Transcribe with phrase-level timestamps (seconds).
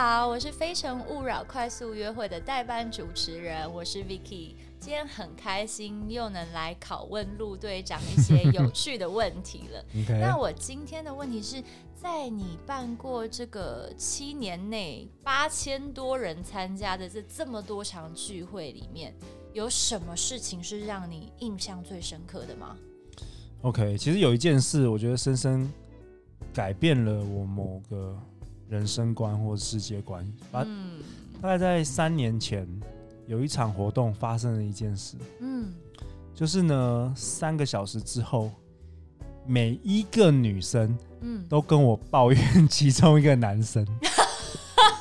[0.00, 4.54] 好，我是非诚勿扰快速约会的代班主持人，我是 Vicky。
[4.78, 9.84] 今天很开心又能来拷问陆队长一些有趣的问题了。
[10.22, 11.60] 那我今天的问题是。
[11.96, 19.12] 在你办过这个七年内八千多人参加的这这么多场聚会里面，
[19.52, 22.76] 有什么事情是让你印象最深刻的吗
[23.62, 25.68] ？OK，其实有一件事，我觉得深深
[26.54, 28.16] 改变了我某个
[28.68, 30.26] 人生观或世界观。
[30.52, 31.00] 嗯，
[31.40, 32.66] 大概在三年前，
[33.26, 35.16] 有一场活动发生了一件事。
[35.40, 35.72] 嗯，
[36.34, 38.50] 就是呢，三个小时之后，
[39.46, 40.96] 每一个女生。
[41.20, 43.84] 嗯，都跟我抱怨其中一个男生。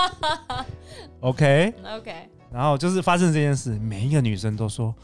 [1.20, 4.94] OK OK，然后就是发生这件事，每一个女生都说：“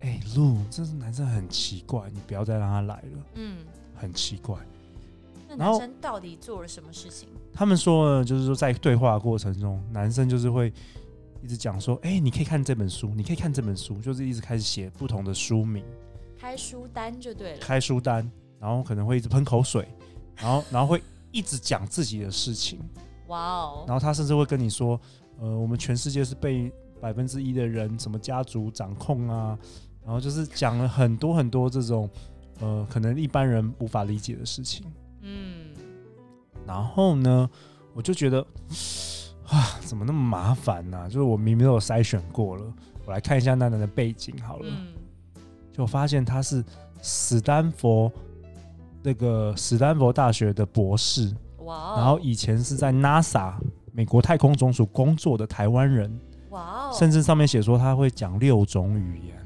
[0.00, 4.54] 哎、欸，陆，这是男生很奇怪，你不要再让他来了。”嗯，很奇怪。
[5.56, 7.28] 那男生到底做了什么事情？
[7.52, 10.72] 他们说呢，就是说在对话的过程中，男生就是会
[11.42, 15.84] 一直讲说：“哎、欸，你可以看这本书，你可以看这本书。”就是一直开始写不同的书名，
[16.38, 17.58] 开书单就对了。
[17.58, 19.86] 开书单，然后可能会一直喷口水。
[20.36, 22.78] 然后， 然后会一直讲自己的事情，
[23.28, 23.84] 哇哦！
[23.86, 24.98] 然后他甚至会跟你说，
[25.38, 29.58] 呃，我们全世界是被百分之一的人什么家族掌控啊，
[30.04, 32.08] 然后就是讲了很多很多这种，
[32.60, 34.86] 呃，可能一般人无法理解的事情。
[35.22, 35.70] 嗯。
[36.66, 37.48] 然后呢，
[37.94, 38.40] 我就觉得，
[39.46, 41.08] 啊，怎么那么麻烦呢？
[41.08, 42.64] 就是我明明都有筛选过了，
[43.06, 44.88] 我来看一下娜娜的背景好了，嗯。
[45.72, 46.62] 就发现他是
[47.00, 48.12] 史丹佛。
[49.04, 51.34] 那个史丹佛大学的博士，
[51.64, 51.96] 哇！
[51.96, 53.52] 然后以前是在 NASA
[53.90, 56.88] 美国太空总署工作的台湾人，哇！
[56.92, 59.41] 甚至上面写说他会讲六种语言。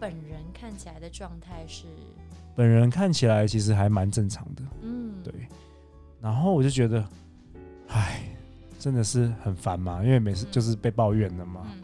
[0.00, 1.84] 本人看起来的状态是？
[2.54, 5.32] 本人看起来其实还蛮正常的，嗯，对。
[6.20, 7.04] 然后我就觉得，
[7.88, 8.22] 唉，
[8.78, 11.66] 真的是很烦嘛，因为每次就是被抱怨的嘛。
[11.72, 11.82] 嗯。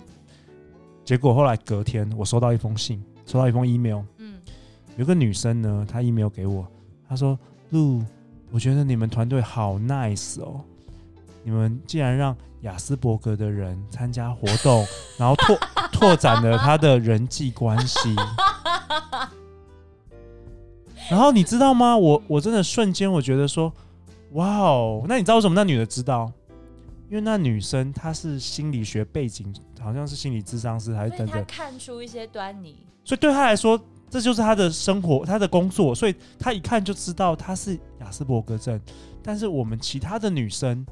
[1.04, 4.40] 结果后来隔天，我收到一封信，收到一封 email 嗯。
[4.96, 6.66] 有个女生呢，她 email 给我，
[7.08, 7.38] 她说
[7.70, 8.02] ：“露，
[8.50, 10.60] 我觉得你们团队好 nice 哦，
[11.42, 14.84] 你们竟然让雅斯伯格的人参加活动，
[15.18, 15.56] 然后拓
[16.04, 18.14] 拓展了他的人际关系。
[21.10, 21.96] 然后你知道吗？
[21.96, 23.72] 我我真的瞬间我觉得说，
[24.32, 26.30] 哇哦，那你知道为什么那女的知道？
[27.08, 38.80] 因为那女生她是心理学背景，好像是心理智商师还是等等，看出一些端倪，所以对她来说。”这就是她的生活，她的工作，所以她一看就知道她是雅斯伯格症。
[39.24, 40.86] 但是我们其他的女生，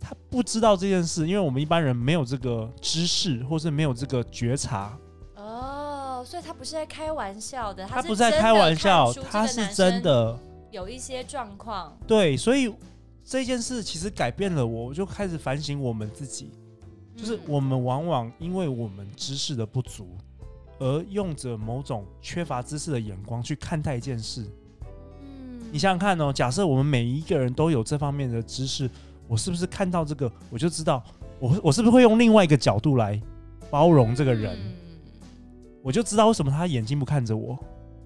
[0.00, 4.98] 她不知道这件事，因为我们一般人没有这个知识，或是没有这个觉察。
[5.36, 10.38] 哦，所以他不是在开玩笑的，他不是在开玩笑，他是真的
[10.70, 11.96] 有一些状况。
[12.06, 12.74] 对，所以
[13.24, 16.52] 这件事其实改变了我，我就开始反省我们自己，
[17.16, 20.16] 就是我们往往因为我们知识的不足。
[20.80, 24.44] 而用着某种缺乏知识的眼光去看待一件事，
[25.20, 28.88] 嗯，你想想看哦，假设我们每一个人都有这方面的知识，
[29.28, 31.04] 我是不是看到这个，我就知道
[31.38, 33.20] 我我是不是会用另外一个角度来
[33.70, 34.58] 包容这个人？
[34.58, 34.74] 嗯，
[35.82, 37.56] 我就知道为什么他眼睛不看着我，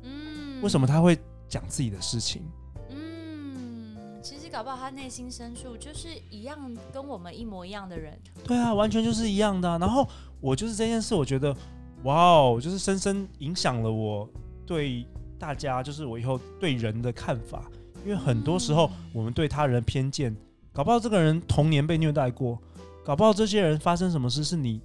[0.02, 1.16] 嗯，为什么他会
[1.48, 2.42] 讲自己的事情？
[2.90, 6.58] 嗯，其实搞不好他内心深处就是一样，
[6.92, 8.18] 跟我们一模一样的人。
[8.44, 9.78] 对啊，完全就是一样的啊。
[9.78, 10.06] 然后
[10.40, 11.56] 我就是这件事，我觉得。
[12.04, 14.28] 哇哦，就是深深影响了我
[14.66, 15.06] 对
[15.38, 17.70] 大家，就是我以后对人的看法。
[18.04, 20.36] 因为很多时候我们对他人的偏见，
[20.72, 22.58] 搞不好这个人童年被虐待过，
[23.04, 24.80] 搞不好这些人发生什么事是你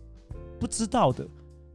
[0.60, 1.28] 不知道的。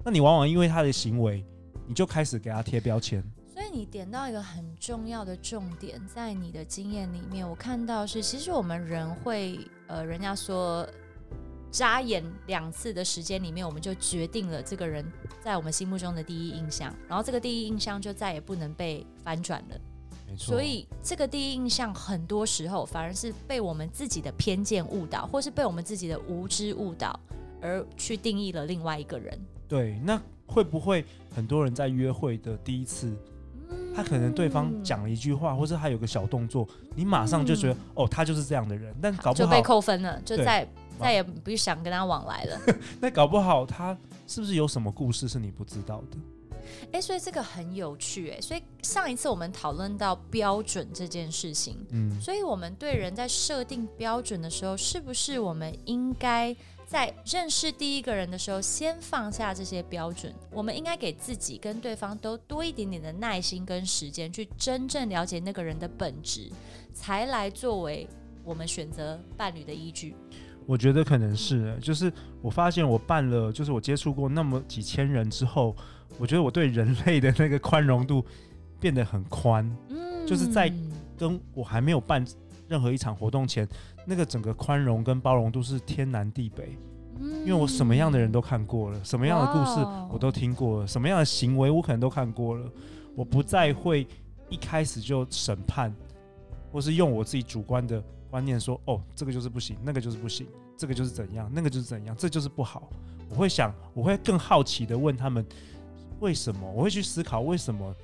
[0.04, 1.44] 那你往往因为他的行为，
[1.86, 3.22] 你就开始给他贴标签。
[3.52, 9.58] 所以你点到一个很重要的重点，在你的经验里面，我看到是，其实我们人会，
[9.88, 10.86] 呃，人家说。
[11.70, 15.02] 眨眼两次的时间里面，我们就决定了这个人
[15.40, 19.80] 在我们心目中的第一印象，然后这个第一印象就再也不能被翻转了。
[20.32, 20.46] 没错。
[20.46, 27.18] 所以这个第一印象很多时候反而是被我们自己的偏见误导，或是被我们自己的无知误导，
[27.60, 29.38] 而去定义了另外一个人。
[29.68, 33.14] 对，那会不会很多人在约会的第一次，
[33.70, 40.66] 嗯、他可能对方讲了一句话，或者他有个小动作，你马上就觉得、嗯、哦，他就是这样的人，但搞不好就被扣分了，就再。
[41.00, 42.60] 再也不想跟他往来了。
[43.00, 43.96] 那搞不好他
[44.28, 46.16] 是不是有什么故事是你不知道的？
[46.92, 48.40] 哎，所以这个很有趣哎。
[48.40, 56.54] 所以上一次我们讨论到标准这件事情，嗯，所以我们对人在设定标准的时候，是不是我们应该
[56.86, 60.34] 在认识第一个人的时候，先放下这些标准？
[60.50, 66.50] 我们应该给自己跟对方都多一点点的耐心跟时间，去真正了解那个人的本质，
[66.92, 68.06] 才来作为
[68.44, 70.14] 我们选择伴侣的依据。
[70.64, 75.74] 我觉得可能是，就是我发现我办了，就是我接触过那么几千人之后，
[76.18, 78.24] 我觉得我对人类的那个宽容度
[78.80, 79.64] 变得很宽。
[79.88, 80.72] 嗯，就是在
[81.16, 82.24] 跟我还没有办
[82.68, 83.68] 任何一场活动前，
[84.06, 86.76] 那个整个宽容跟包容度是天南地北。
[87.20, 92.70] 嗯，因为我什么样的人都看过了，什么样的故事我都听过了，什么样的行为我可能都看过了，
[93.14, 94.06] 我不再会
[94.48, 95.94] 一开始就审判，
[96.70, 98.02] 或是用我自己主观的。
[98.32, 102.88] 观念说哦，这个就是不行，那个就是不行，这个就是怎样，那个就是怎样，这就是不好。
[103.28, 105.44] 我会想，我会更好奇的问他们
[106.22, 107.94] 为什么，我会去思考为什么，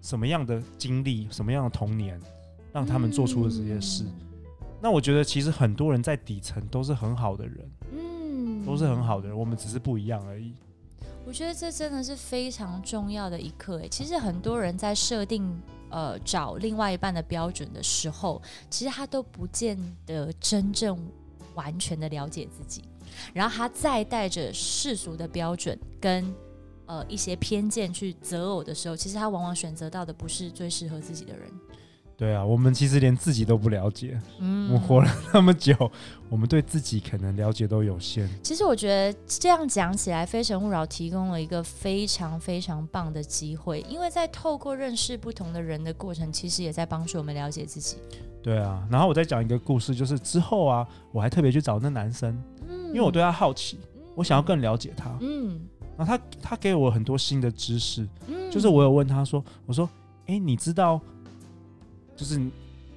[0.00, 2.18] 什么样的经历，什么样的童年，
[2.72, 4.02] 让他们做出了这些事。
[4.04, 4.12] 嗯、
[4.80, 10.54] 那我觉得其实很多人在底层都是很好的人，嗯，都是很好的人，我们只是不一样而已。
[11.26, 13.88] 我觉得这真的是非常重要的一刻诶。
[13.88, 15.54] 其实很多人在设定。
[15.94, 20.98] 呃，找另外一半的标准的时候，其实他都不见得真正
[21.54, 22.82] 完全的了解自己，
[23.34, 26.24] 然后他再带着世俗的标准跟
[26.92, 31.48] 呃一些偏见去择偶的时候，其实他往往选择到的不是最适合自己的人。
[32.14, 34.20] 对啊，我们其实连自己都不了解。
[34.38, 35.74] 嗯，我活了那么久，
[36.28, 38.28] 我们对自己可能了解都有限。
[38.42, 47.96] 其实我觉得这样讲起来，《非诚勿扰》提供了一个非常非常棒的机会，因为在透过认识不同的人的过程，其实也在帮助我们了解自己。
[48.40, 53.80] 对啊，然后我再讲一个故事，就是之后啊，我还特别去找那男生，嗯，因为我对他好奇，
[54.14, 55.60] 我想要更了解他，嗯，
[56.02, 59.88] 然后他他给我很多新的知识，嗯，就是我有问他说，我说，
[60.26, 61.00] 哎，你知道？
[62.16, 62.40] 就是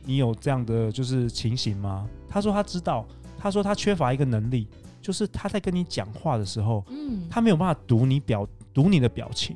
[0.03, 2.07] 你有这样的就是情形吗？
[2.27, 3.05] 他说他知道，
[3.37, 4.67] 他说他缺乏一个能力，
[5.01, 9.55] 就是他在跟你讲话的时候，嗯，他没有办法读你表读你的表情。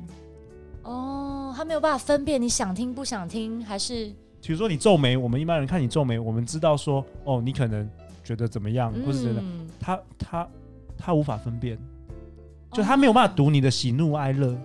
[0.84, 4.06] 哦，他没有办法分辨你想听不想听，还是
[4.40, 7.88] 比如说你皱眉，我们一般人看你皱眉，我们知道说哦，你可能
[8.22, 9.42] 觉得怎么样，或是觉得
[9.78, 10.48] 他他
[10.96, 11.78] 他无法分辨，
[12.72, 14.56] 就他没有办法读你的喜怒哀乐。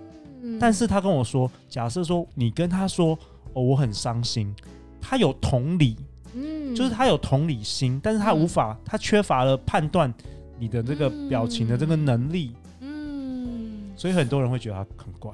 [0.42, 3.18] 嗯，但是他跟我说，假设说你跟他说
[3.52, 4.54] 哦，我很伤心。
[5.00, 5.96] 他有同理，
[6.34, 10.12] 嗯，就是他有同理心，但是他无法，嗯、他缺乏了判断
[10.58, 15.32] 你的这个表情的这个能力，嗯，所以很多人会觉得他很怪。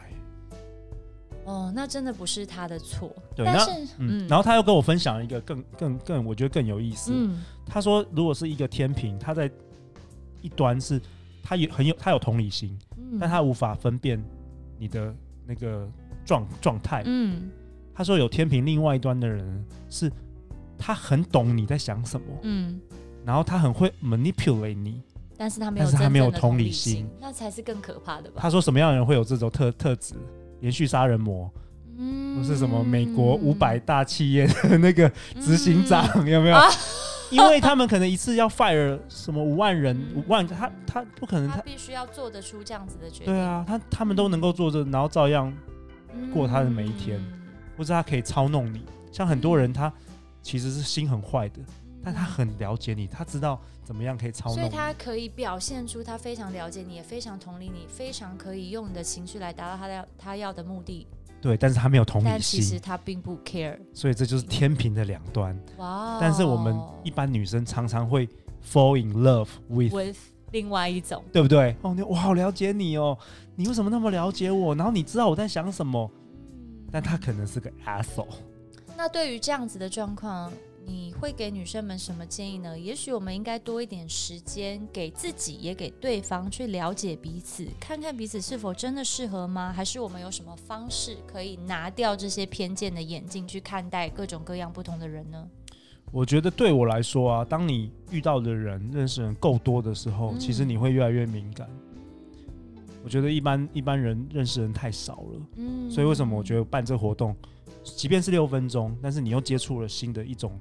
[1.45, 3.11] 哦，那真的不是他的错。
[3.35, 7.11] 对，那嗯，嗯，然后他又跟我分享一个更更更，我觉得更有意思。
[7.15, 9.51] 嗯，他说，如果是一个天平，他在
[10.41, 11.01] 一端是，
[11.43, 14.23] 他有很有他有同理心，嗯，但他无法分辨
[14.79, 15.15] 你的
[15.47, 15.89] 那个
[16.25, 17.51] 状状态，嗯。
[17.95, 20.11] 他说：“有天平另外一端的人是，
[20.79, 22.81] 他很懂你在想什么，嗯，
[23.23, 25.03] 然后他很会 manipulate 你，
[25.37, 30.15] 但是他没有，但是他没有同理心，那才是更可怕的吧？”他说：“什么样的人会有这种特特质？
[30.61, 31.53] 连续杀人魔，
[31.99, 35.07] 嗯，或是什么美国五百大企业的那个
[35.39, 36.57] 执行长，嗯、有没有？
[36.57, 36.71] 啊、
[37.33, 43.33] 因为他们可能一次要 fire 什么五万人，嗯、五万，他他不可能他，他必须要做得出这样子的决定。
[43.33, 45.53] 对啊，他他们都能够做这，然后照样
[46.33, 47.19] 过他的每一天。
[47.19, 47.39] 嗯”
[47.75, 49.91] 不是他可以操弄你，像很多人他
[50.43, 51.61] 其实是心很坏的，
[52.05, 61.07] 但他很了解你，他知道怎么样可以操弄你，所以他可以表现出他非常了解你，也非常同理你，非常可以用你的情绪来达到他的他要的目的。
[61.43, 65.59] 对，但是他没有同理心，但其实他并不 care，所以这就是天平的两端。
[65.79, 66.19] 哇！
[66.21, 68.29] 但是我们一般女生常常会
[68.65, 70.17] fall in love with with
[70.53, 71.75] 另外一种，对不对？
[71.83, 73.19] 哦，我好了解你哦，
[73.57, 74.73] 你为什么那么了解我？
[74.77, 76.09] 然后你知道我在想什么？
[76.93, 78.27] 但他可能是个 asshole。
[78.97, 80.53] 那对于这样子的状况，
[80.85, 82.79] 你会给女生们什么建议呢？
[82.79, 89.73] 也许我们应该多一点时间给自己，也给对方去了解彼此，看看彼此是否真的适合吗？
[89.73, 95.49] 还是我们有什么方式可以拿掉这些偏见的眼镜，去看待各种各样不同的人呢？
[96.11, 101.69] 我觉得对我来说啊，当你遇到的人、认识人够多的时候，嗯、其实你会越来越敏感。
[103.05, 107.35] 我觉得一般一般人认识人太少了，嗯，所以为什么我觉得办这活动，
[107.85, 110.59] 即便是六分钟，但是你又接触了新的一种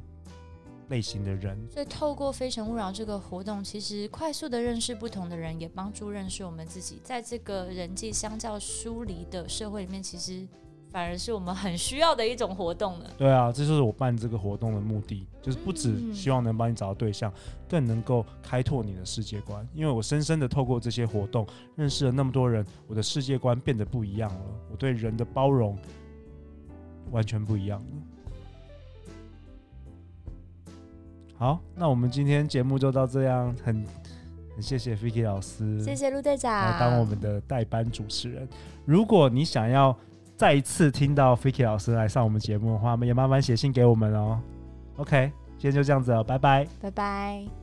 [0.90, 1.58] 类型的人。
[1.70, 7.00] 所以透过《非诚勿扰》这个活动，其实快速的认识不同的人，也帮助认识我们自己。
[7.04, 10.48] 在这个人际相较疏离的社会里面，其实
[10.90, 13.06] 反而是我们很需要的一种活动呢。
[13.18, 17.36] 对啊，这就是我办这个活动的目的，就是不只希望能帮你找到对象，嗯、
[17.70, 19.66] 更能够开拓你的世界观。
[19.74, 21.48] 因为我深深的透过这些活动，
[21.78, 25.78] 认识了那么多人，我的世界观变得不一样了，我对人的包容
[27.10, 27.86] 完全不一样了。
[31.36, 33.84] 好，那我们今天节目就到这样，很
[34.54, 38.48] 很谢谢 Vicky 老师，谢谢陆队长来当我们的代班主持人。
[38.86, 39.98] 如果你想要
[40.38, 44.40] 再一次听到 Vicky 老师来上我们节目的话，也麻烦写信给我们哦。
[44.98, 47.61] OK，今天就这样子了，拜拜，拜拜。